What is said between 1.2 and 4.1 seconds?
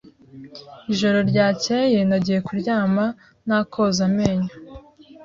ryakeye, nagiye kuryama nta koza